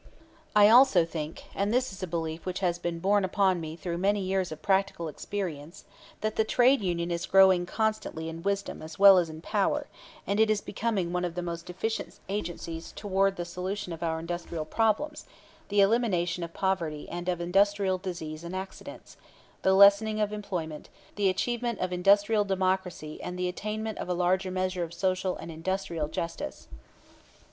[0.55, 3.99] I also think and this is a belief which has been borne upon me through
[3.99, 5.83] many years of practical experience
[6.21, 9.85] that the trade union is growing constantly in wisdom as well as in power,
[10.25, 14.65] and is becoming one of the most efficient agencies toward the solution of our industrial
[14.65, 15.25] problems,
[15.69, 19.17] the elimination of poverty and of industrial disease and accidents,
[19.61, 24.49] the lessening of unemployment, the achievement of industrial democracy and the attainment of a larger
[24.49, 26.67] measure of social and industrial justice.